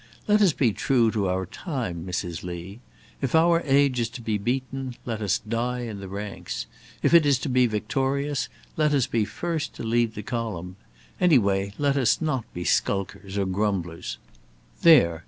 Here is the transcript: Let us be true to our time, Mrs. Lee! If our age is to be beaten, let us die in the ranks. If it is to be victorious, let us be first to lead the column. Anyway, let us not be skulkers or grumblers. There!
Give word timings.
Let 0.27 0.41
us 0.41 0.51
be 0.51 0.73
true 0.73 1.11
to 1.11 1.27
our 1.29 1.45
time, 1.45 2.07
Mrs. 2.07 2.41
Lee! 2.41 2.79
If 3.21 3.35
our 3.35 3.61
age 3.61 3.99
is 3.99 4.09
to 4.17 4.21
be 4.23 4.39
beaten, 4.39 4.95
let 5.05 5.21
us 5.21 5.37
die 5.37 5.81
in 5.81 5.99
the 5.99 6.07
ranks. 6.07 6.65
If 7.03 7.13
it 7.13 7.23
is 7.23 7.37
to 7.37 7.49
be 7.49 7.67
victorious, 7.67 8.49
let 8.77 8.95
us 8.95 9.05
be 9.05 9.25
first 9.25 9.75
to 9.75 9.83
lead 9.83 10.15
the 10.15 10.23
column. 10.23 10.75
Anyway, 11.19 11.73
let 11.77 11.97
us 11.97 12.19
not 12.19 12.51
be 12.51 12.63
skulkers 12.63 13.37
or 13.37 13.45
grumblers. 13.45 14.17
There! 14.81 15.19